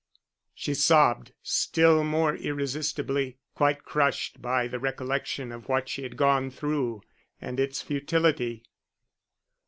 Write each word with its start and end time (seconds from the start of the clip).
She 0.55 0.73
sobbed 0.73 1.31
still 1.43 2.03
more 2.03 2.35
irresistibly, 2.35 3.37
quite 3.53 3.83
crushed 3.83 4.41
by 4.41 4.67
the 4.67 4.79
recollection 4.79 5.51
of 5.51 5.69
what 5.69 5.87
she 5.89 6.01
had 6.01 6.17
gone 6.17 6.49
through, 6.49 7.03
and 7.39 7.59
its 7.59 7.83
futility. 7.83 8.63